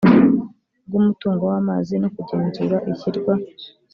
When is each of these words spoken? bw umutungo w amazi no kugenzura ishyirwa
bw 0.87 0.93
umutungo 0.99 1.43
w 1.51 1.55
amazi 1.61 1.93
no 2.01 2.09
kugenzura 2.15 2.77
ishyirwa 2.91 3.33